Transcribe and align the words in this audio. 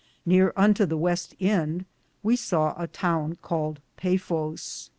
Neare 0.25 0.51
unto 0.59 0.83
the 0.87 0.97
weste 0.97 1.35
ende 1.39 1.85
we 2.23 2.35
saw 2.35 2.73
a 2.75 2.87
towne 2.87 3.37
caled 3.43 3.79
Bafifa. 4.01 4.87